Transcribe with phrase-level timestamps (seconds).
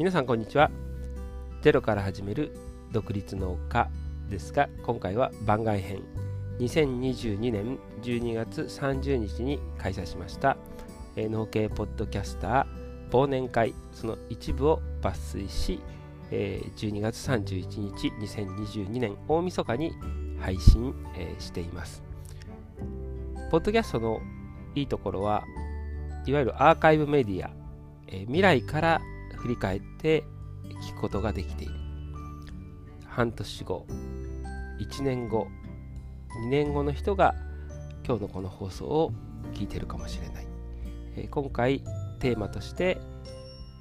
[0.00, 0.70] 皆さんこんにちは。
[1.60, 2.56] ゼロから始める
[2.90, 3.90] 独立農家
[4.30, 6.00] ですが今回は番外編。
[6.58, 10.56] 2022年12月30日に開催しました
[11.18, 13.74] 農系ポッドキャスター忘年会。
[13.92, 15.80] その一部を抜粋し、
[16.30, 19.92] 12月31日2022年大晦日に
[20.40, 20.94] 配信、
[21.38, 22.02] しています。
[23.50, 24.22] ポッドキャストの
[24.74, 25.44] いいところは
[26.24, 27.50] いわゆるアーカイブメディア、
[28.08, 29.02] 未来から
[29.40, 30.24] 振り返って
[30.88, 31.74] 聞くことができている。
[33.10, 33.86] 半年後
[34.78, 35.48] 1年後
[36.44, 37.34] 2年後の人が
[38.06, 39.12] 今日のこの放送を
[39.52, 40.46] 聞いてるかもしれない、
[41.16, 41.82] え今回
[42.20, 42.98] テーマとして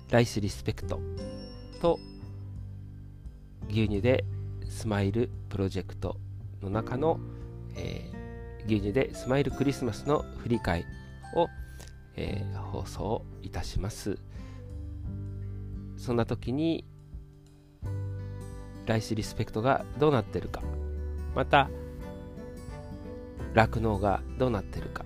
[0.10, 1.00] ライスリスペクト
[1.80, 2.00] と
[3.70, 4.26] 牛乳で
[4.68, 6.18] スマイルプロジェクト
[6.62, 7.20] の中の、
[7.76, 8.20] えー
[8.66, 10.86] 牛乳でスマイルクリスマスの振り返り
[11.40, 11.48] を、
[12.18, 14.20] えー放送いたします。
[16.10, 16.86] そんな時に
[18.88, 20.64] ライスリスペクトがどうなってるか。
[21.36, 21.70] また
[23.54, 25.06] 酪農がどうなってるか。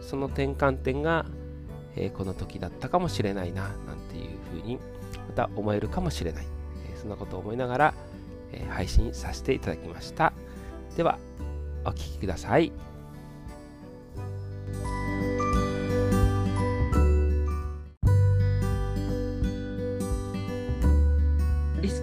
[0.00, 1.26] その転換点が、
[1.96, 4.78] えーこの時だったかもしれないななんていうふうに
[5.26, 6.46] また思えるかもしれない、
[6.88, 7.94] えーそんなことを思いながら、
[8.52, 10.32] えー配信させていただきました。
[10.96, 11.18] では
[11.84, 12.70] お聞きください。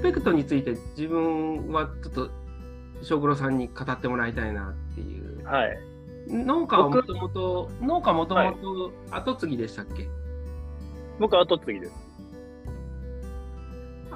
[0.09, 2.31] ペクトについて自分はちょっと
[3.03, 5.77] 翔黒さんに語ってもらいたいなっていうはい。
[6.27, 10.07] 農家はも僕ともと農家もともと後継ぎでしたっけ、
[11.19, 11.93] 僕は後継ぎです。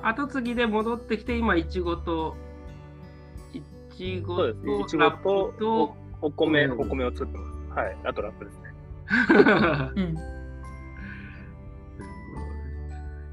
[0.01, 2.35] 後継ぎで戻ってきて今いちごと
[3.53, 3.61] い
[3.95, 4.79] ちごそうですね。
[4.79, 7.79] いちごとラップととお米、お米を作ってます。
[7.79, 7.97] はい。
[8.03, 8.63] あとラップですね。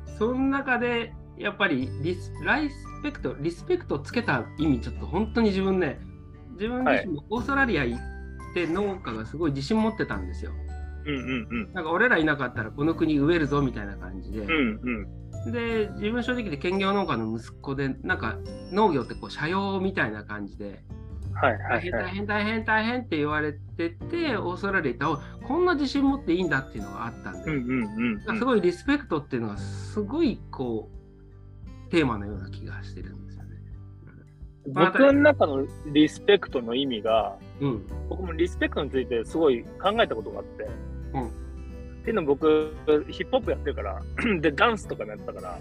[0.07, 5.99] うん、その中でやっぱりリスライスペクトリスペクトつけた意味ちょっと本当に自分ね
[6.53, 7.99] 自分自身もオーストラリア行っ
[8.55, 10.53] て農家がすごい自信持ってたんですよ。
[11.07, 11.73] うんうんうん。
[11.73, 14.81] なんか俺らいなかったらこの国植えるぞみたいな感じで、うん
[15.47, 15.53] うん。
[15.53, 18.37] で自分正直で兼業農家の息子でなんか
[18.73, 20.83] 農業ってこう社用みたいな感じで
[21.33, 22.11] はいは大変大いはい。
[22.13, 28.39] 変大変大変って言われててオーストラリア行ったらおこんな自信持っていいんだっていうのがあったんで、うんうんうん。
[28.39, 31.00] すごいリスペクトっていうのはすごいこう
[31.91, 33.51] テーマのような気がしてるんですよね。
[34.69, 40.69] 僕の中のリスペクトの意味が、うん僕もリスペクトについてすごい考えたことがあって。
[41.15, 41.51] うん
[42.01, 42.75] っていうのも僕、
[43.11, 44.03] ヒップホップやってるから、
[44.41, 45.59] で、ダンスとかもやったから、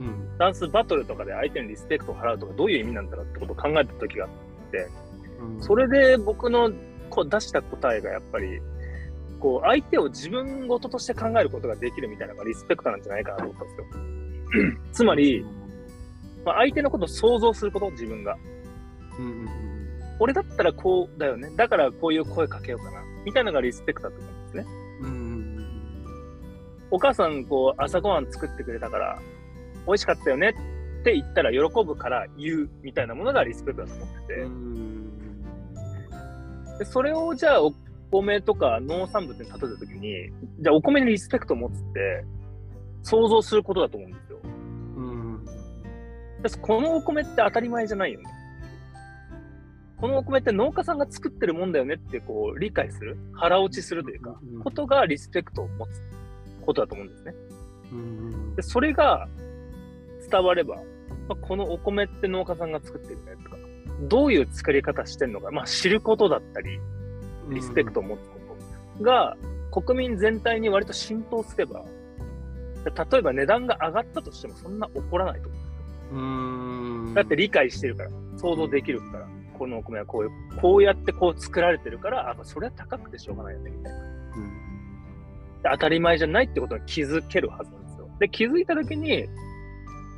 [0.00, 4.30] うんダンスバトルとかで相手にリスペクトを払うとかどういう意味なんだろうってことを考えた時があっ
[4.70, 4.88] て、
[5.40, 6.72] うんそれで僕の
[7.10, 8.60] こう出した答えがやっぱり、
[9.38, 13.84] こう相手を自分事として考えることができるみたいなのがリスペクトなんじゃないかなと思ったんですよ。
[14.92, 15.44] つまり、
[16.44, 18.36] まあ、相手のことを想像すること、自分が。
[19.18, 19.48] うんうん
[20.20, 21.50] 俺だったらこうだよね。
[21.56, 23.02] だからこういう声かけようかな。
[23.24, 24.66] みたいなのがリスペクトだと思うんですね。
[25.00, 25.44] うんうん
[26.92, 29.18] お母さん、こう、朝ごはん作ってくれたから、
[29.86, 30.54] 美味しかったよね
[31.00, 34.34] って言ったら喜ぶから言うみたいなものがリスペクトだと思ってて。
[34.42, 34.84] うんうん
[36.78, 37.72] でそれをじゃあお
[38.10, 40.30] 米とか農産物に例えたときに、
[40.60, 42.24] じゃあお米にリスペクトを持つって、
[43.02, 44.38] 想像することだと思うんですよ。
[46.60, 48.26] このお米って当たり前じゃないよね。
[49.96, 56.02] このお米って農家さんが作ってるもんだよねってこう理解する、腹落ちするというか、うんことがリスペクトを持つ
[56.60, 57.34] ことだと思うんですね。
[57.92, 59.28] うんでそれが
[60.30, 60.76] 伝われば、
[61.28, 63.56] まあ、このお米って農家さんが作ってるねとか、
[64.02, 66.78] どういう作り方してるのか、まあ、知ることだったり、
[67.50, 68.38] リスペクトを持つこ
[68.98, 69.36] とが
[69.70, 71.82] 国民全体に割と浸透すれば、
[72.84, 75.63] 例えば値段が上がったとしてもそんな怒らないと思う。
[76.12, 77.14] うん。
[77.14, 79.28] だって理解してるから、想像できるから、
[79.58, 84.14] このお米はこういう、こうやってこう作られてるから、あ、それは高くてしょうがないよね、みたいな。
[85.64, 88.08] で当たり前じゃないってことに気づけるはずなんですよ。
[88.20, 89.26] で、気づいたときに、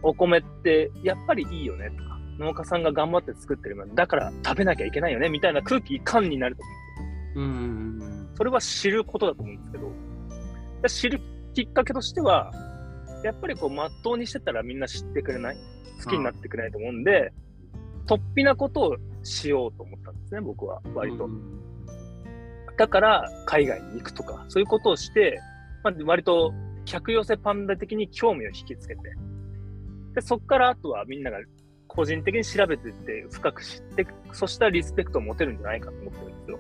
[0.03, 6.63] お米ってやっぱりいいよねとか、農家さんが頑張って作ってるものだから食べなきゃいけないよねみたいな空気感になると
[7.37, 7.49] 思う。
[7.49, 8.17] んですよ。
[8.19, 8.29] うん。
[8.37, 9.93] それは知ることだと思うんですけど、
[10.83, 11.21] で知る
[11.55, 12.53] きっかけとしては、
[13.25, 15.57] やっぱりこう、まっとうにしてたらみんな知ってくれない
[16.03, 17.33] 好きになってくれないと思うんで、
[18.07, 21.29] 突飛なことをしようと思ったんですね、僕は、割と。
[22.77, 25.41] だから、海外に行くとか、そういうことをして、
[25.83, 26.53] まあ、割と
[26.85, 29.03] 客寄せパンダ的に興味を引きつけて、
[30.15, 31.39] で、そこからあとはみんなが
[31.89, 36.59] 個人的に調べていって、深く知って、そしたらリスペクトを持てるんじゃないかと思ってるんですよ。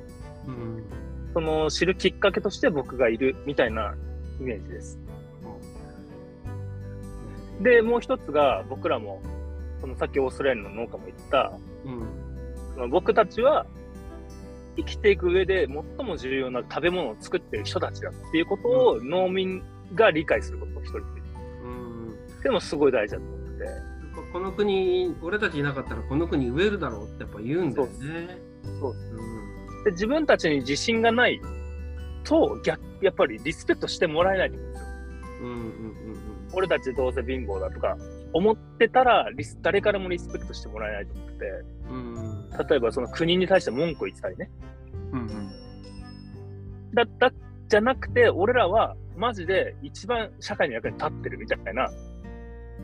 [0.48, 1.06] うん
[1.36, 3.94] その知るきっかけとして僕がいるみたいな
[4.40, 4.98] イメージです。
[7.60, 9.22] で、もう一つが、僕らも、
[9.80, 11.52] そのさっきオーストラリアの農家も言った、
[11.84, 12.26] うん
[12.74, 13.66] その僕たちは
[14.76, 19.62] 生きていく上で最も重要な食べ物を作ってる人たちだっていうことを農民
[19.94, 21.04] が理解することを一人で。
[21.64, 23.64] うんでもすごい大事だと思ってて。
[24.14, 28.38] ここの国、俺たちいなかったらこの国植えるだろうってやっぱ言うんだよね。
[28.80, 31.40] そううんで自分たちに自信がない
[32.24, 34.88] と逆、やっぱりリスペクトしてもらえないと思うんですよ。
[35.40, 35.62] うんうんう
[36.02, 36.05] ん
[36.52, 37.96] 俺たちどうせ貧乏だとか
[38.32, 41.46] 思ってたらリス、誰からもリスペクトしてもらえないと思ってて、
[41.90, 42.14] うん。
[42.14, 42.36] うん
[42.68, 44.50] 例えばその国に対して文句を言ってたりね。
[45.12, 45.50] うんうん。
[46.94, 47.30] だった
[47.68, 51.90] じゃなくて、俺らはマジで一番社会の役に立ってるみたいな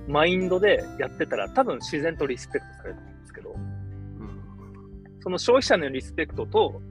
[0.08, 3.56] マインドでやってたら多分自然とリスペクトされると思うんですけど、
[5.20, 6.82] その消費者のリスペクトと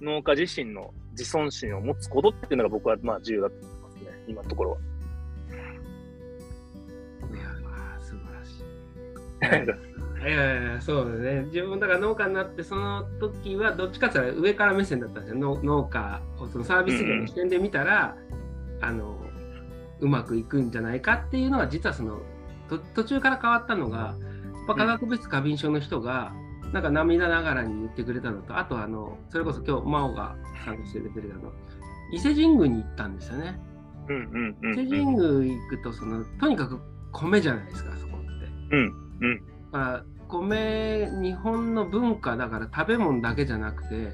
[0.00, 4.78] 農家自身の自尊心を持つことっていうのが僕はまあ重要だと思いますね、今のところは。
[9.56, 9.66] い。
[10.20, 18.16] いやいやそうだね自分だから農家になってその時はどっちかっていうと上から目線だったんですよ農農家をそのサービス業の視点で見たら、
[18.80, 19.16] あの
[20.00, 22.20] うまくいくんじゃないかっていうのは実はその
[22.68, 26.32] と途中から変わったのがやっぱ化学物質過敏症の人が、
[26.72, 31.52] なんか涙ながらに言ってくれたのとあとあのそれこそ今日真央が参加してくれてるあの
[32.12, 33.58] 伊勢神宮に行ったんですよね。
[34.08, 36.80] うんうんうん、伊勢神宮行くとそのとにかく
[37.12, 38.20] 米じゃないですかそこっ
[38.70, 38.76] て。
[38.76, 39.42] うんうん。
[40.28, 44.12] 米日本の文化だから食べ物だけじゃなくて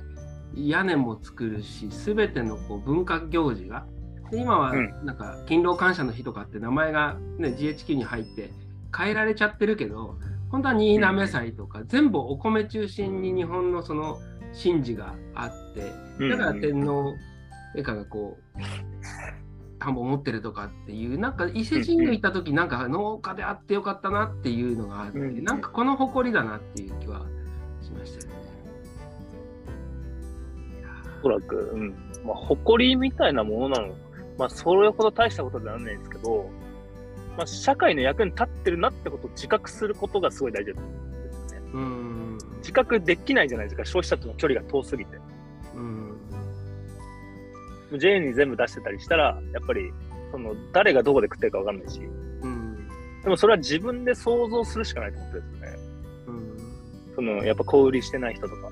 [0.54, 3.86] 屋根も作るし全てのこう文化行事が。
[4.30, 5.06] で今はうん。
[5.06, 8.50] なんか勤労感謝の日とかって名前が、ね、GHQ に入って
[8.96, 10.16] 変えられちゃってるけど
[10.50, 14.18] 本当は新滑祭とか全部お米中心に日本のその
[14.62, 16.30] 神事があってうん。
[16.30, 17.14] だから天皇
[17.76, 18.58] 陛下がこう
[19.78, 27.26] 田んぼ持ってるとかっていうなんか伊勢神宮行った時なんか農家であってよかったなっていうのがあってうんなんかこの誇りだなっていう気は
[27.82, 28.44] しましたよね。
[31.20, 31.94] おそらく、うん。
[32.24, 33.94] まあ、誇りみたいなものなの。
[34.36, 36.50] まあ、それほど大したことではないんですけど、
[37.36, 41.66] まあ、社会の役に立ってるなってことを自覚することがすごい大事ですよね。
[41.72, 45.18] うん自覚できないじゃないですか、消費者との距離が遠すぎて。
[45.74, 46.13] うん、
[47.98, 49.92] J に全部出してたりしたら、やっぱり、
[50.30, 52.88] その、誰がどこで食ってるかわかんないし、うん
[53.22, 55.78] でもそれは自分で想像するしかないと思ってるんですよね。
[56.26, 58.70] うんその、やっぱ小売りしてない人とか。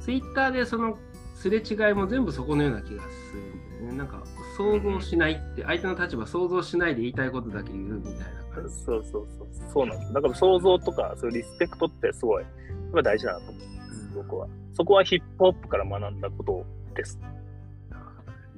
[0.00, 0.98] ツイッターでその
[1.34, 3.98] すれ違いも全部そこのような気がするんだよね。
[3.98, 4.22] なんか
[4.56, 8.24] 想像しないって相手の立場想像しないで言いたいことだけ言うみたいな
[8.54, 8.74] 感じ。
[8.74, 9.48] そうそうそう。
[9.72, 10.12] そうなんです。
[10.12, 14.46] だから想像とか、そういうリスペクトってすごい、やっぱ大事だなと思うんです、僕は。
[14.74, 17.18] そこはヒップホップから学んだことです。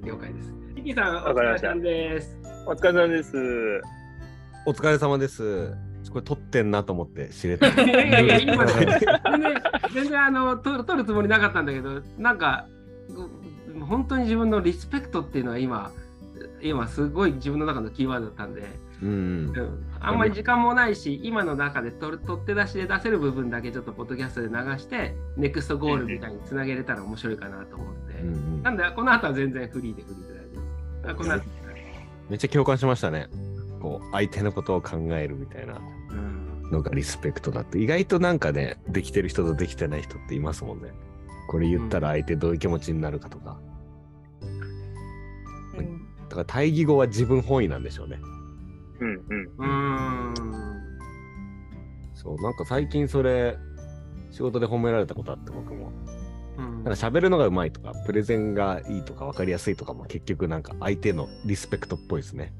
[0.03, 0.53] 了解です。
[0.75, 2.37] リキさん、お疲れさんです。
[2.67, 3.81] お疲れ様です。
[4.65, 5.75] お疲れ様です。
[6.11, 7.67] これ撮ってんなと思って知れた。
[7.67, 9.61] い やいやいや、今ね、 全然、
[9.93, 12.67] 全然あの撮る撮るつもりなかったんだけど、なんか、
[13.09, 15.91] う本当に自分のリスペクトっていうのは今、
[16.61, 18.63] 今すごい自分の中のキーワードだったんで、
[19.01, 19.09] うん。
[19.09, 28.06] うんあんまり時間もないし、今の中で取る取って出しで出せる部分だけちょっとポッドキャストで流して、ネクストゴールみたいにつなげれたら面白いかなと思って。
[28.21, 30.33] うんうんなんで、この後は全然フリーでフリーで
[31.03, 31.49] 大丈夫です。
[32.29, 33.27] めっちゃ共感しましたね。
[33.81, 40.91] こう相手のことを考えるみたいなうんのがリスペクトだって意外となんかねできてる人とできてない人っていますもんね。
[41.47, 43.57] これ言ったら相手どういう気持ちになるかとか。
[46.29, 48.19] だから対義語は自分本位なんでしょうね。
[48.99, 49.45] うんうん。
[49.57, 50.57] うーん。
[52.15, 53.57] そうなんか最近それ
[54.31, 55.89] 仕事で褒められたことあって僕も。
[56.87, 62.53] うんなんか喋るのがうまいとかプレゼンがいいとか分かりやすいとかも結局なんか相手のリスペクトっぽいですね。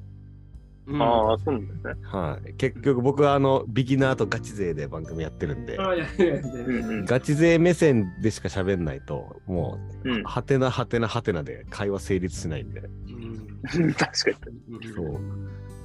[0.88, 1.94] うんああ、そうなんですね。
[2.04, 7.06] はい、結局僕はあのビギナーとガチ勢で番組やってるんで、あいやいやいやうんうん。
[7.06, 10.10] ガチ勢目線でしか喋んないともう。
[10.10, 14.88] うんはてなはてなはてなで会話成立しないんで、うん 確かに。
[14.96, 15.20] そう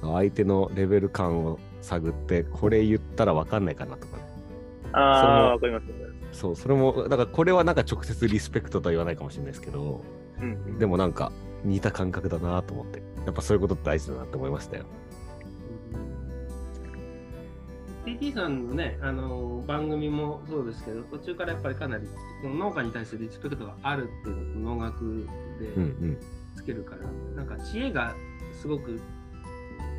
[0.01, 4.22] 相手のレベル感を探ってこれ言ったら分かんないかなとかね
[4.93, 5.93] ああ、わかりますね。
[6.31, 10.03] そうそれもだからこれはなんか直接リスペクトとは言わないかもしれないですけど
[10.41, 11.31] うんでもなんか
[11.63, 14.85] 似た感覚だなと思ってやっぱそういうことって大事だなって思いましたよ
[18.05, 22.07] TT さんのね、あの番組もそうですけど、途中からやっぱりかなり
[22.43, 25.27] 農家に対するリスペクトがあるっていうのと農学
[25.59, 26.17] でうんうん
[26.55, 28.13] つけるから、なんか知恵が
[28.61, 28.99] すごく、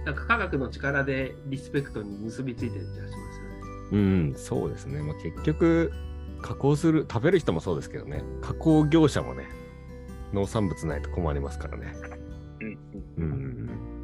[0.05, 3.24] なんか科学の力でリスペクトに結びついてる気がします。
[3.93, 5.03] うん、そうですね。
[5.03, 5.93] まあ、結局、
[6.43, 9.49] 加工する、食べる人もそうですけどね、加工業者もね、
[10.33, 11.95] 農産物ないと困りますからね。
[12.61, 12.79] うん
[13.17, 13.25] うん。
[13.25, 13.95] うん。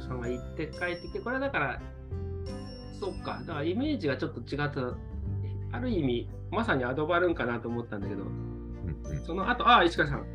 [0.00, 1.80] さんが行って帰ってきて、これはだから、
[2.98, 4.96] そっか、だからイメージがちょっと違った、
[5.72, 8.30] ある意味、まさにアドバルーンかなと思ったんだけど、うん
[9.04, 10.26] うんその後、ああ、石川さん、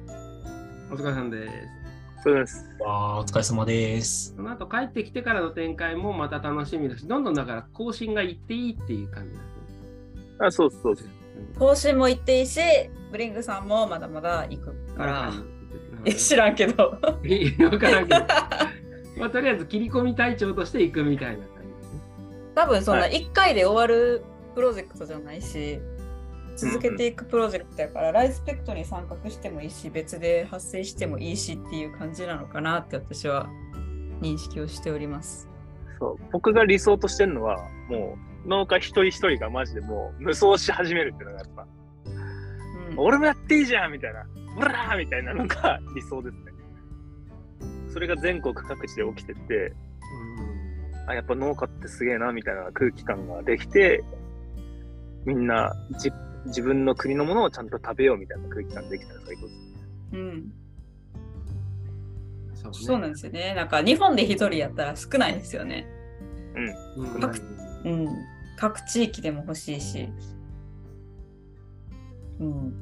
[0.91, 1.82] お疲れさんです。
[2.23, 2.65] そうです。
[2.79, 4.33] わあ、お疲れ様です。
[4.33, 10.35] その後帰ってきてからの展開もまた楽しみだし、どんどんだから更新がいっていいっていう感じなんですね。
[10.39, 11.09] あ、そうそうです。
[11.59, 12.61] 更新も行っていいし、
[13.11, 15.33] ブリングさんもまだまだ行くから。
[16.15, 16.97] 知らんけど。
[17.25, 18.19] いやわからんけど。
[19.19, 22.01] まあ、とりあえず切り込み隊長として行くみたいな感じですね。
[22.55, 24.23] 多分そんなは1回で終わる
[24.55, 25.81] プロジェクトじゃないし、
[26.55, 33.49] 続けていくプロジェクトやから、ライスペクトに参画してもいいし、別で発生してもいいしっていう感じなのかなって私は
[34.21, 35.49] 認識をしております。
[35.99, 36.23] そう。
[36.31, 37.57] 僕が理想としてるのは、
[37.89, 41.67] もう、農家一人一人がマジでもう無双し始めるっていうのがやっぱ、
[42.91, 46.51] うん、俺もやっていいじゃんみたいな、ブラーみたいなのが理想ですね。
[47.93, 49.73] それが全国各地で起きてて、
[51.07, 54.03] あ、やっぱ農家ってすげえなみたいな空気感ができて、
[55.25, 56.11] みんなじ
[56.45, 59.59] 自分の国のものをちゃんと食べようみたいな空気感できたら最高です。
[60.13, 60.53] うん、
[62.53, 63.53] そうねそうなんですよね。
[63.55, 65.87] なんか日本で一人やったら少ないですよね。
[66.95, 67.39] うん各
[67.85, 68.07] うん。
[68.57, 70.09] 各地域でも欲しいし。
[72.39, 72.73] うん。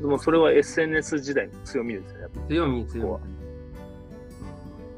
[0.00, 2.20] でもそれは SNS 時代の強みですよね。
[2.22, 3.34] やっぱ強み強こみ。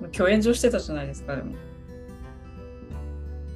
[0.01, 1.55] 今日炎上してたじゃないですか、でも。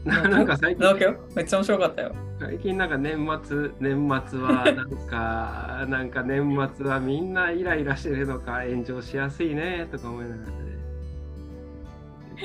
[0.05, 2.15] ななんか最近よめっちゃ面白かったよ。
[2.39, 10.41] 最近なんか年末年末はなんか なんか年末はみんなイライラしてるのか炎上しやすいねとか思いながら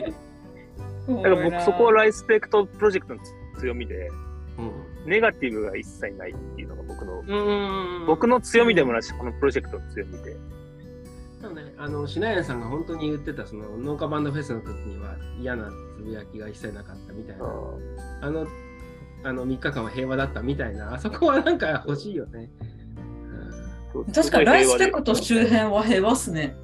[0.01, 0.13] ね。
[1.21, 3.19] だから僕そこはライスペクトプロジェクトの
[3.59, 4.09] 強みで、
[4.57, 4.71] うん
[5.05, 10.35] ネガティブが一切ないっていうのが僕の、うん僕の強みでもないし、このプロジェクトの強みで。
[11.45, 17.45] そうね、あの、シナヤンさんが本当に言ってた、その農家バンドフェスの時には嫌なつぶやきが一切なかったみたいな、
[18.21, 18.47] あの、
[19.23, 22.49] あの3日間は平和だったみたいな、あ そこはなんか欲しいよね。
[24.13, 26.55] 確かにライスペクトす周辺は平和っすね。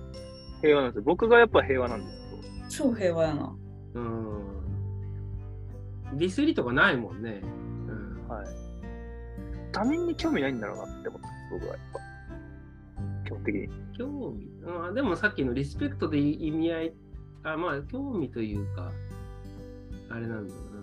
[0.61, 1.03] 平和なんですよ。
[1.05, 2.19] 僕がやっぱ平和なんです
[2.71, 2.87] けど。
[2.89, 3.55] 超平和やな。
[3.93, 4.35] うん。
[4.35, 7.41] うんディスりとかないもんね。
[7.43, 8.47] うんはい。
[9.71, 12.10] 他人に興味ないんだろうなって思ったんです、僕はやっぱ。
[13.31, 13.69] 基本的に。
[13.97, 14.47] 興味、
[14.87, 16.93] うん、でもさっきのリスペクトで意味合い、
[17.43, 18.91] あまあ、興味というか、
[20.09, 20.81] あれなんだろうな、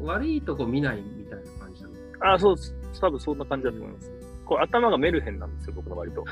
[0.00, 0.06] うん。
[0.06, 2.34] 悪いとこ見ないみたいな感じなの。
[2.34, 2.74] あ、そうです。
[3.00, 4.12] 多分そんな感じだと思います。
[4.44, 6.24] こう頭がメルヘンなんですよ、僕の割と。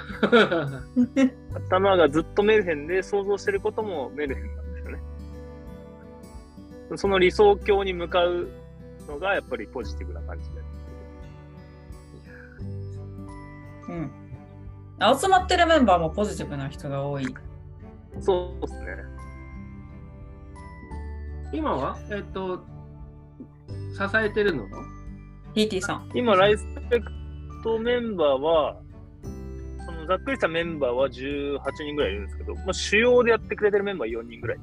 [1.55, 4.99] 頭がずっとメルヘンで想像してることもメルヘンなんですよね。
[6.97, 8.49] その理想郷に向かう
[9.07, 10.61] のがやっぱりポジティブな感じで。
[13.89, 14.28] うん。
[15.01, 17.27] 集まってるメンバーもポジティブな人が多い。
[18.21, 18.97] そうですね。
[21.53, 22.59] 今は、えっと、
[23.69, 24.67] 支えてるの
[25.55, 26.11] TT さん。
[26.15, 27.07] 今、ライスペク
[27.63, 28.81] トメンバーは、
[29.87, 34.59] そのざっくりしたメンバーは18人ぐらいいるんですけど、まあ、主要でやってくれてるメンバー4人ぐらい。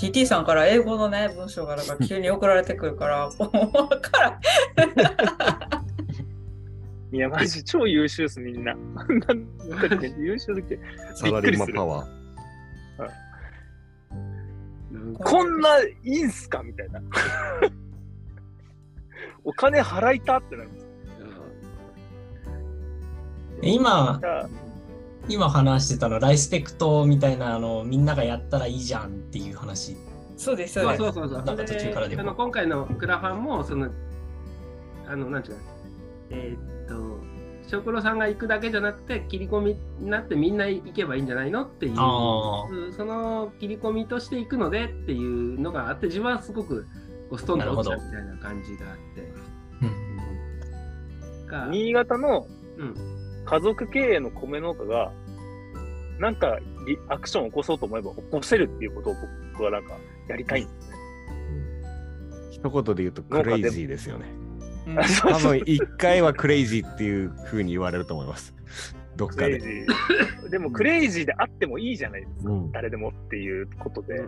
[0.00, 4.40] TT さんから英語のね、文章がなんか急に送られてくるから、もうわからん。
[7.12, 8.74] いや、マジ超優秀っす、みんな。
[8.74, 9.44] なんかね
[10.18, 10.80] 優秀すぎて。
[11.14, 12.16] サラリーマンパワー。
[15.22, 16.62] こんないいんすか？
[16.62, 17.00] みたいな。
[19.44, 20.88] お金払いたってなるんですよ。
[23.62, 24.20] 今、
[25.28, 29.96] 今話してたの、ライスペクトみたいなあの、みんながやったらいいじゃんっていう話。
[30.36, 31.06] そうです、そうそうです。
[31.06, 31.44] そうそうそう。
[31.44, 33.88] なんか途中からでもあの今回のクラファンも、その、
[35.08, 35.62] あの、なんていうか、
[36.30, 37.20] えーっと、
[37.68, 46.86] 食郎さんが行くだけじゃなくて、切り込みになってみんな行けばいいんじゃないのっていう、その切り込みとして行くのでっていうのがあって、自分はすごく
[47.28, 49.20] こうストンと落ちたみたいな感じがあって。
[49.82, 50.06] うん
[51.46, 52.94] が新潟のうん
[53.44, 55.12] 家族経営の米農家が、
[56.18, 59.14] なんかリアクションを起こそうと思えば起こせるっていうことを
[59.52, 59.96] 僕はなんか
[60.28, 60.96] やりたいんですね。
[62.50, 64.45] 一言で言うとクレイジーですよね。
[64.86, 68.54] うん 多分一回はクレイジーっていう風に言われると思います。
[69.16, 69.86] どっかで。
[70.50, 72.50] でもクレイジーであってもいいじゃないですか。
[72.50, 74.20] うん誰でもっていうことで、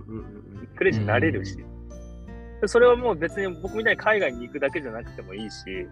[0.77, 1.57] クレイジーになれるし。
[2.61, 5.87] でそれはもう別に僕みたいに海外に行くだけじゃなくてもいいし、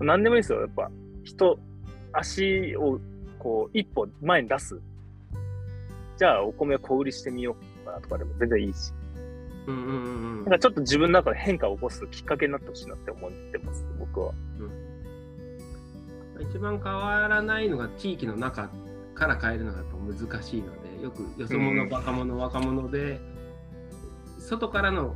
[0.00, 0.60] 何でもいいですよ。
[0.60, 0.90] やっぱ
[1.24, 1.58] 人、
[2.12, 2.98] 足を
[3.38, 4.80] こう一歩前に出す。
[6.16, 8.92] じゃあお米を小売りしてみようかなとかでも全然いいし。
[9.66, 10.21] うんうんうんうん
[10.52, 14.34] なんかちょっと自分の中で変化を起こすきっかけになってほしいなって思ってます、僕は。
[16.40, 18.68] 一番変わらないのが地域の中、
[19.14, 20.66] から変えるのがやっぱ難しいの
[20.98, 23.20] でよくよそ者若者若者で
[24.38, 25.14] 外からの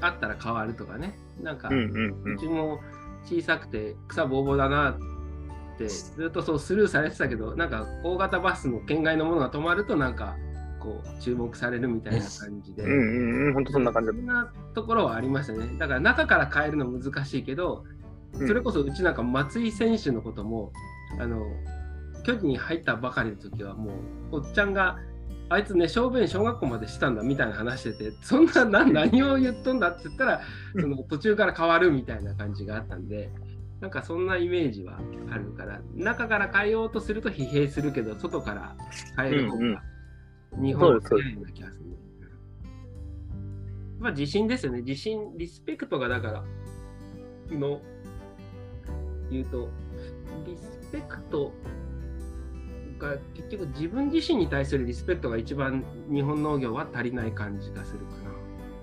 [0.00, 1.18] あったら変わるとかね。
[1.42, 2.34] なんか、うんうんうん。
[2.34, 2.80] うちも
[3.24, 10.36] 小さくて草ぼうぼうだなってずっとそうスルーされてたけどなんか大型バスの県外のものが止まるとなんか
[10.80, 14.08] こう注目されるみたいな感じで、うんうんうん、本当そんな感じ。
[14.08, 15.78] そんなところはありましたね。
[15.78, 17.84] だから中から変えるの難しいけど
[18.34, 18.48] うん。
[18.48, 20.72] それこそうちなんか松井選手のことも
[21.18, 21.44] あの
[22.24, 23.92] 巨人に入ったばかりの時はも
[24.32, 24.98] うおっちゃんが
[25.48, 30.40] あいつね小便小学校までしたんだみたいな話しててそんなな何を言っとんだって言ったら
[30.78, 33.30] その途中から変わるみたいな感じがあったんで
[33.80, 38.76] なんかそんなイメージはあるから中から変えようとすると疲弊するけど外から
[39.16, 39.82] 変える方が
[40.56, 41.96] 日本はそうです早いような気がするね。
[43.98, 46.44] まあ自信ですよね自信リスペクトがだから
[47.50, 47.80] の
[49.30, 49.68] 言うと
[50.46, 51.52] リスペクト
[52.98, 58.20] が結局自分自身に対するリスペクトが一番日本農業は足りない感じがするか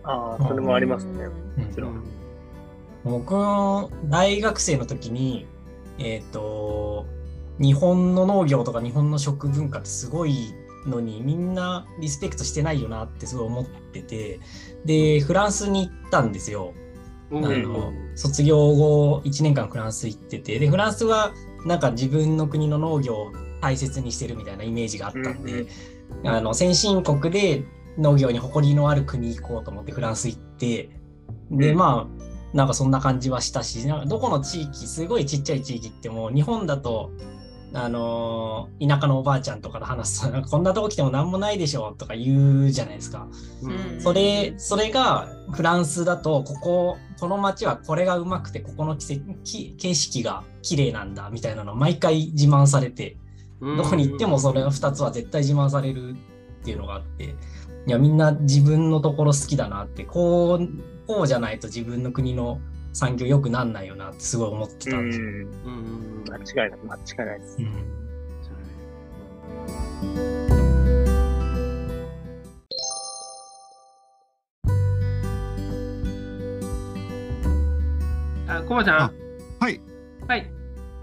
[0.08, 1.26] ああ、それもありますね。
[1.58, 2.04] うんもちろん。
[3.04, 5.46] 僕の大学生の時に、
[6.00, 7.06] えっ、と、
[7.60, 10.54] 日本の農業とか日本の食文化ってすごい
[10.88, 14.40] のにみんなリスペクトしてないよなってすごい思ってて、
[14.86, 16.74] で、フランスに行ったんですよ。
[17.32, 17.50] な。
[17.50, 21.34] あの卒業後1年間フランス行ってて、で、フランスは
[21.66, 25.68] なんか自分の国の農業を大切にしてるみたいなイメージがあったんで、うん
[26.24, 27.64] あの先進国で
[27.98, 30.90] 農業に誇りのある国行こうと思ってフランス行って、
[31.52, 37.12] で、うんまあ、なんかそんな感じはしたし、なんかどこの地域、すごいちっちゃい地域ってもう日本だと、
[37.74, 43.28] あのー田舎のおばあちゃんとかと話すと、こんなとこ来ても何もないでしょとか言うじゃないですか。
[43.62, 53.18] うんそれ、それがフランスだと、ここ、この街はこれがうまくて、ここの季節き景色が綺麗なんだみたいなのを毎回自慢されて、
[53.60, 57.36] どこに行ってもそれの2つは絶対自慢されるっていうのがあって、
[57.88, 60.68] いや、みんな自分のところ好きだなって、こう、
[61.08, 62.60] こうじゃないと自分の国の
[62.94, 65.26] 産業良くなんないよなってすごい思ってたんですよ。
[65.26, 65.34] うん。
[65.34, 67.58] うんうん間違いない、間違いないです。
[67.60, 67.98] うん
[78.48, 79.12] あ、コバちゃんあ
[79.60, 79.82] はい。
[80.28, 80.52] はい。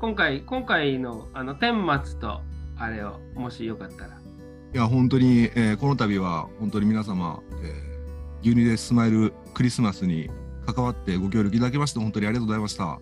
[0.01, 2.41] 今回、今回のあの天末と
[2.77, 4.09] あれを、もしよかったら。
[4.09, 7.95] いや、本当に、えーこの度は、本当に皆様、えー
[8.43, 10.29] 牛乳でスマイルクリスマスに
[10.65, 13.01] 関わってご協力いただきまして、本当にありがとうございました。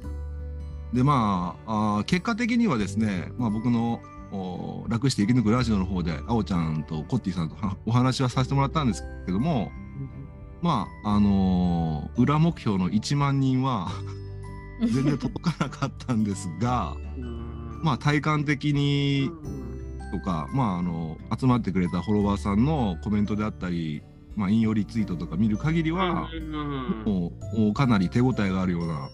[0.93, 9.71] で、まあ、あー結果的にはですね、まあ、僕のお楽して生き抜くラジオの方で、あおちゃんとコッティさんとは お話はさせてもらったんですけども、
[10.61, 13.91] まあ、あのー裏目標の1万人は
[14.81, 16.95] 全然届かなかったんですが、
[17.83, 19.31] まあ、体感的に
[20.13, 24.03] とか、まあ、あの集まってくれたフォロワーさんのコメントであったり、
[24.37, 26.29] まあ、引用リツイートとか見る限りは、
[27.05, 27.33] も
[27.71, 29.11] うかなり手応えがあるような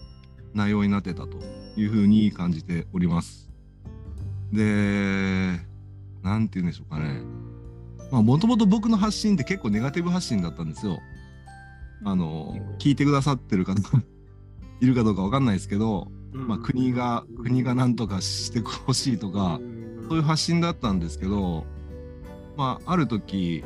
[0.53, 1.37] 内容になってたと
[1.75, 3.49] いうふうに感じております。
[4.51, 5.59] で、
[6.23, 7.21] なんて言うんでしょうかね。
[8.11, 10.99] まあ、もともと僕の発信って結構ネガティブ発信だったんですよ。
[12.03, 13.81] あの、聞いてくださってる方
[14.81, 19.59] いるかどうかわかんないですけど、まあ、国が、国が何とかしてほしいとか、
[20.07, 21.65] そういう発信だったんですけど、
[22.57, 23.63] まあ、ある時、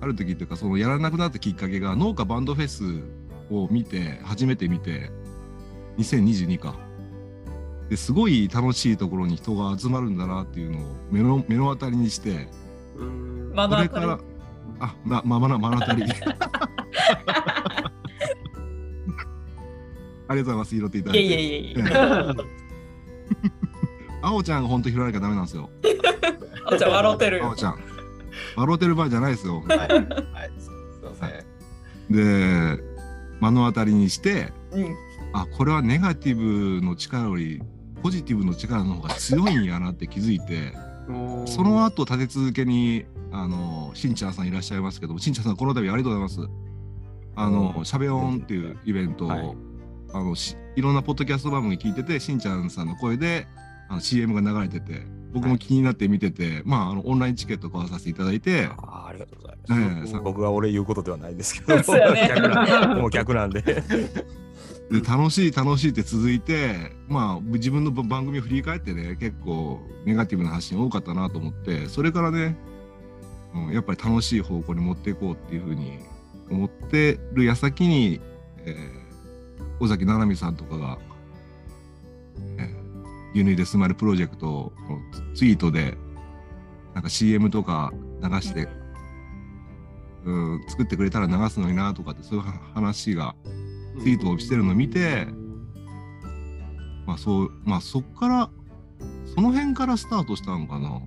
[0.00, 2.84] ある時っていうか、そのやらなくなったきっかけが、農家バンドフェス
[3.54, 5.10] を見て、初めて見て、
[5.98, 6.74] 2022か。
[7.90, 12.46] ですごい楽しいところに人が集まるんだなっていうのを目の目の当たりにして、
[12.96, 14.20] これから、
[14.78, 16.04] あ、ま、ま、まな、まなたり。
[20.28, 20.76] ありがとうございます。
[20.76, 21.24] 拾っていただいて。
[21.24, 22.34] いやいやいや。
[24.22, 25.68] あおちゃんが本当拾わなきゃダメなんですよ。
[26.66, 27.56] あじゃあ笑ってるよあお。
[27.56, 27.89] ちゃん。
[28.56, 29.62] 笑うてる場合じゃないですよ。
[29.66, 29.78] はい。
[29.78, 29.90] はい。
[30.58, 31.44] すいません。
[32.10, 32.82] で、
[33.40, 34.96] 目の当たりにして、うん。
[35.32, 37.62] あ、これはネガティブの力より、
[38.02, 40.72] ポジティブの力の方が強いんやなって気づいて、
[41.46, 46.50] その後立て続けに、あの、しんちゃんさんいらっしゃいますけども、しんちゃんさんこの度ありがとうございます。
[47.36, 49.70] あの、しゃべ音っていうイベントを、はい
[50.12, 53.46] あのし、いろんなポッドキャスト番組聞いてて、しんちゃんさんの声で
[53.88, 59.80] あの CM が流れてて、僕も気になって見てて、まあ、あの、オンラインチケット買わさせていただいて、あーありがとうございます。
[59.80, 63.62] ええさ僕が俺言うことではないんですけど、そうやね逆なんもう逆なんで。
[63.62, 66.74] で楽しい楽しいって続いて
[67.06, 72.56] まあ自分の番組を振り返ってね結構ネガティブな発信多かったなと思ってそれからね、
[73.54, 76.00] うん、やっぱり楽しい方向に持っていこうっていうふうに
[76.50, 78.20] 思ってる矢先に、
[78.66, 79.00] えー
[79.80, 80.98] 尾崎七海さんとかが
[82.58, 82.79] 「えー、
[83.34, 85.96] ユニでスマイルプロジェクト」のツイートで
[86.94, 88.68] なんか CM とか流して、
[90.24, 93.34] うん、作ってくれたら流すのになとかってそういう話が
[94.02, 95.26] ツイートをしてるのを見て、
[97.06, 98.50] まあそうまあそっから
[99.34, 101.00] その辺からスタートしたのかな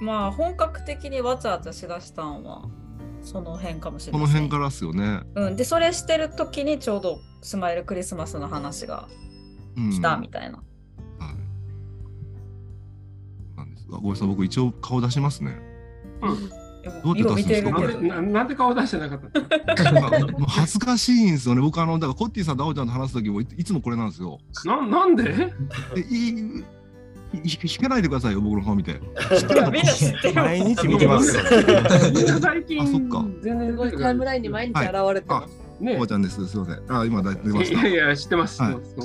[0.00, 2.68] まあ本格的にわちゃわちゃしだしたんは
[3.22, 5.20] その辺かもしれこない、の辺からっすよね。
[5.34, 9.08] うん、でそれしてる時にちょうどスマイルクリスマスの話が
[9.76, 10.58] うん、来たみたいな。
[10.58, 10.73] はい。
[13.90, 15.58] なんですが、ごめんなさい、僕一応顔出しますね。
[16.82, 17.70] でもどうやって出すんですか？
[17.70, 19.20] なんでななんで顔出してなかっ
[19.74, 20.44] たの？
[20.46, 21.60] 恥ずかしいんですよね。
[21.62, 24.38] 僕あのだからコッティさんとあおちゃんと話す時もいいつもこれなんですよ。
[24.66, 25.24] ななんで？
[25.24, 25.32] で
[26.10, 26.62] いい
[27.42, 29.00] ひ引かないでくださいよ、僕の顔見て。
[29.72, 31.32] みんな知ってる毎日見てます
[32.40, 35.54] 最近あそっか全然すごいタイムラインに毎日現れてます。
[35.80, 36.46] ねおばちゃんです。
[36.46, 36.96] すみません。
[36.96, 37.88] あ、今だ出ました。
[37.88, 38.58] いやいや、知ってます。
[38.58, 38.96] 知ってます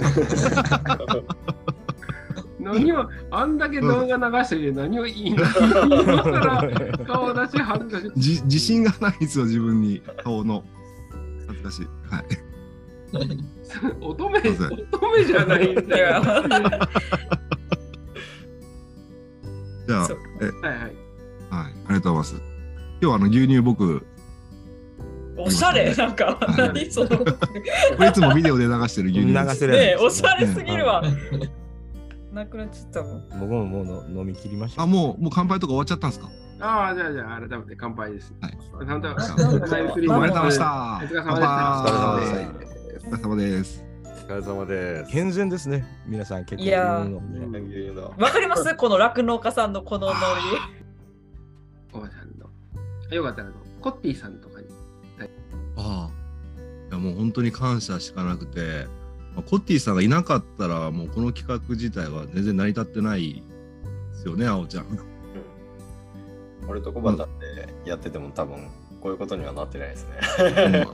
[2.59, 8.11] 何を、あんだけ動画流してて何をいいの 今更顔出し恥ずかしい。
[8.17, 10.01] じ自信がないんですよ、自分に。
[10.23, 10.63] 顔の。
[11.47, 11.87] 恥ずかしい。
[12.13, 12.23] はい。
[14.01, 14.45] 乙女、乙
[15.01, 16.21] 女じゃないんだよ。
[16.21, 16.89] は
[19.87, 20.07] じゃあ、
[20.41, 20.75] え、いはい。
[20.75, 20.93] はい。
[21.49, 22.41] ありがとうございます。
[22.99, 24.05] 今日はあの牛乳僕、
[25.37, 27.25] おしゃれなんかはい何そのこ
[27.99, 29.55] れいつもビデオで流してる牛乳流です。
[29.55, 31.01] せるねえおしゃれすぎるわ。
[32.31, 33.29] なくなっちゃったもん。
[33.39, 34.83] 僕ももうの飲み切りました。
[34.83, 36.29] あ、もう、もう乾杯とか終わっちゃったんですか？
[36.61, 38.33] ああ、じゃあじゃあ、改めて乾杯です。
[38.41, 38.51] はい。
[38.51, 39.13] ちゃんと、う
[39.59, 39.97] ございました。
[39.97, 41.45] お疲れ様でしたお疲れ様で
[43.07, 43.83] お疲れ様です。
[44.03, 45.11] お疲れ様です。
[45.11, 45.85] 健全ですね。
[46.05, 47.07] 皆さん結構いや。
[48.17, 48.75] わかります？
[48.75, 50.13] この酪農家さんのこのノ
[51.93, 52.45] おばちゃんの。
[53.15, 54.67] よかったらあの、コッティさんとかに。
[55.77, 56.11] ああ。
[56.89, 58.98] いやもう本当に感謝しかなくて、まあ
[59.43, 63.43] コッティさんがいなかったら、もうこの企画自体は全然成り立ってない
[64.13, 64.85] ですよね、あおちゃん。
[66.67, 68.67] 俺とコバタってやってても多分
[69.01, 70.85] こういうことにはなってないですね。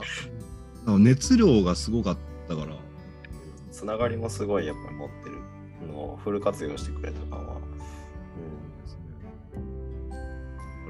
[0.84, 2.16] まあ熱量がすごかっ
[2.48, 2.76] たから、
[3.70, 5.36] つながりもすごいやっぱり持ってる
[5.92, 7.54] のをフル活用してくれた感は。
[7.54, 7.60] だ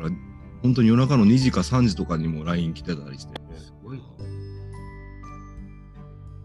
[0.03, 0.11] から
[0.63, 3.41] 本当に夜中の2時か3時とかにも LINE 来てたりして。
[3.57, 4.01] すごい。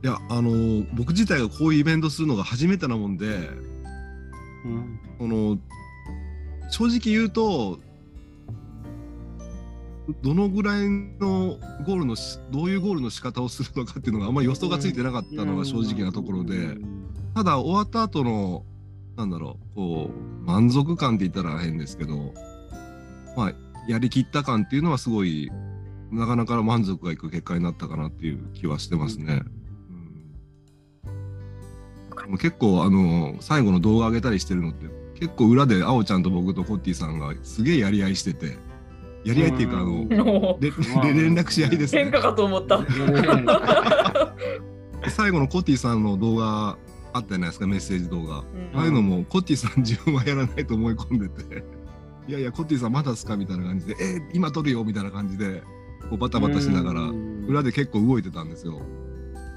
[0.04, 3.50] いや、あのー僕自体がこういうイベントするのが初めてなもんで、
[4.66, 5.00] うん。
[5.20, 5.58] この
[6.72, 7.80] 正直言うと
[10.24, 16.76] どのぐらいのゴールのしどういうゴールの仕方をするのかっていうのがあんまり予想がついてなかったのが正直なところで、
[17.36, 18.66] ただ終わった後の
[19.16, 22.34] なんだろうこう満足感って言ったら変ですけど
[23.36, 23.54] まあ
[23.88, 25.52] やりきった感っていうのはすごい
[26.12, 29.26] なかなか満足がいく結果になったかなっていう気はしてますね。
[29.34, 29.61] うん、
[32.38, 34.86] 結構あの最後の動画上げたりしてるのって
[35.20, 38.58] 結構裏であおちゃんと僕とコッティさんがすげえやり合いしてて
[39.24, 40.08] やり合いっていうかあの
[40.60, 40.78] でで
[41.22, 42.04] 連絡し合いですね。
[42.06, 42.80] 喧嘩かと思った。
[45.10, 46.78] 最後のコッティさんの動画
[47.14, 48.40] あったじゃないですかメッセージ動画。
[48.40, 48.44] うん。
[48.74, 51.64] ああいうのもコッティさん自分はやらないと思い込んでて。
[52.28, 53.36] いやいやコッティさんまだっすか？
[53.36, 53.96] みたいな感じで。
[54.00, 54.84] えー今撮るよ？
[54.84, 55.62] みたいな感じで
[56.10, 57.02] こうバタバタしながら
[57.48, 58.82] 裏で結構動いてたんですよ。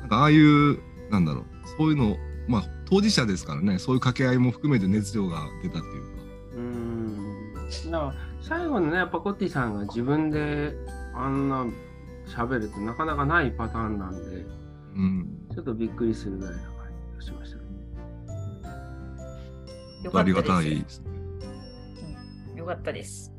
[0.00, 0.78] なんかああいう
[1.10, 1.44] なんだろう
[1.78, 2.16] そういうの
[2.48, 6.22] まあ当事者ですからねそういう掛け合いも含めて熱量が出たっていうか
[6.56, 7.90] うん。
[7.90, 10.74] だから最後のね、やっぱコッティさんが自分で
[11.14, 11.66] あんな
[12.26, 14.44] 喋るってなかなかないパターンなんで、
[14.96, 16.72] うんちょっとびっくりするぐらいな感
[17.10, 17.62] じがしましたね。
[20.04, 21.14] よかったですありがたいですね
[22.56, 23.32] よかったです。